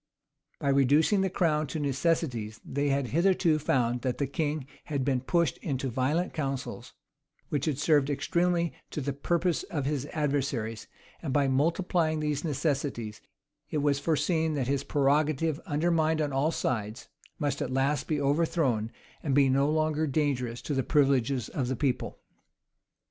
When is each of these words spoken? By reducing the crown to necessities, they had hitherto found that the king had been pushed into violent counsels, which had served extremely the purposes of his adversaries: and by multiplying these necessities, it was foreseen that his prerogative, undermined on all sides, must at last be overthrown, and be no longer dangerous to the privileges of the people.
By 0.59 0.69
reducing 0.69 1.21
the 1.21 1.29
crown 1.29 1.67
to 1.67 1.79
necessities, 1.79 2.59
they 2.65 2.89
had 2.89 3.09
hitherto 3.09 3.59
found 3.59 4.01
that 4.01 4.17
the 4.17 4.25
king 4.25 4.65
had 4.85 5.05
been 5.05 5.21
pushed 5.21 5.57
into 5.59 5.89
violent 5.91 6.33
counsels, 6.33 6.93
which 7.49 7.65
had 7.65 7.77
served 7.77 8.09
extremely 8.09 8.73
the 8.89 9.13
purposes 9.13 9.61
of 9.69 9.85
his 9.85 10.07
adversaries: 10.07 10.87
and 11.21 11.31
by 11.31 11.47
multiplying 11.47 12.19
these 12.19 12.43
necessities, 12.43 13.21
it 13.69 13.77
was 13.83 13.99
foreseen 13.99 14.55
that 14.55 14.65
his 14.67 14.83
prerogative, 14.83 15.59
undermined 15.67 16.19
on 16.19 16.33
all 16.33 16.49
sides, 16.49 17.07
must 17.37 17.61
at 17.61 17.69
last 17.69 18.07
be 18.07 18.19
overthrown, 18.19 18.89
and 19.21 19.35
be 19.35 19.49
no 19.49 19.69
longer 19.69 20.07
dangerous 20.07 20.63
to 20.63 20.73
the 20.73 20.81
privileges 20.81 21.47
of 21.47 21.67
the 21.67 21.75
people. 21.75 22.17